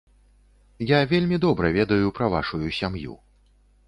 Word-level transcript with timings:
Я 0.91 0.99
вельмі 1.11 1.37
добра 1.45 1.71
ведаю 1.75 2.07
пра 2.21 2.31
вашую 2.37 2.67
сям'ю. 2.79 3.13